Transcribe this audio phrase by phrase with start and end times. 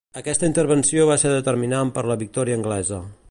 [0.19, 3.03] Aquesta intervenció va ser determinant per a la victòria anglesa.